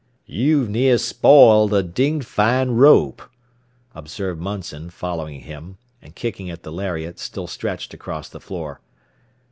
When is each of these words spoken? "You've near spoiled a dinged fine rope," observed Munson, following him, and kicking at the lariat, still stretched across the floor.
"You've 0.25 0.67
near 0.67 0.97
spoiled 0.97 1.75
a 1.75 1.83
dinged 1.83 2.25
fine 2.25 2.71
rope," 2.71 3.21
observed 3.93 4.41
Munson, 4.41 4.89
following 4.89 5.41
him, 5.41 5.77
and 6.01 6.15
kicking 6.15 6.49
at 6.49 6.63
the 6.63 6.71
lariat, 6.71 7.19
still 7.19 7.45
stretched 7.45 7.93
across 7.93 8.27
the 8.27 8.39
floor. 8.39 8.81